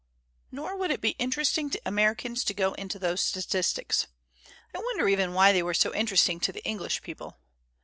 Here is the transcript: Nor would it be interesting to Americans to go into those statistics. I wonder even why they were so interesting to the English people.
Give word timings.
Nor 0.51 0.75
would 0.77 0.89
it 0.89 0.99
be 0.99 1.11
interesting 1.19 1.69
to 1.69 1.81
Americans 1.85 2.43
to 2.45 2.55
go 2.55 2.73
into 2.73 2.97
those 2.97 3.21
statistics. 3.21 4.07
I 4.73 4.79
wonder 4.79 5.07
even 5.07 5.33
why 5.35 5.51
they 5.53 5.61
were 5.61 5.75
so 5.75 5.93
interesting 5.93 6.39
to 6.39 6.51
the 6.51 6.65
English 6.65 7.03
people. 7.03 7.37